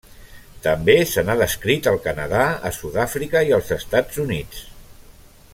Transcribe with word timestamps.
També 0.67 0.95
se 1.09 1.23
n'ha 1.27 1.35
descrit 1.41 1.91
al 1.91 1.99
Canadà, 2.07 2.41
a 2.71 2.73
Sud-àfrica 2.81 3.47
i 3.51 3.57
als 3.59 3.73
Estats 3.81 4.25
Units. 4.29 4.69